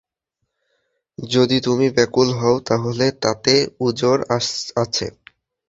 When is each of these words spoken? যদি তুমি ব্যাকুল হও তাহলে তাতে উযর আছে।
যদি 1.17 1.57
তুমি 1.59 1.87
ব্যাকুল 1.89 2.29
হও 2.33 2.55
তাহলে 2.67 3.05
তাতে 3.23 3.53
উযর 3.79 4.17
আছে। 4.77 5.07